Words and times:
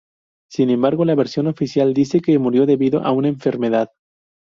Sin 0.49 0.71
embargo, 0.71 1.05
la 1.05 1.13
versión 1.13 1.45
oficial 1.45 1.93
dice 1.93 2.21
que 2.21 2.39
murió 2.39 2.65
debido 2.65 3.03
a 3.05 3.11
una 3.11 3.27
enfermedad. 3.27 3.91